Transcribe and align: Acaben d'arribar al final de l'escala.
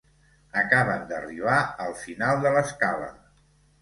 Acaben 0.61 1.03
d'arribar 1.11 1.57
al 1.85 1.95
final 2.07 2.43
de 2.47 2.55
l'escala. 2.57 3.11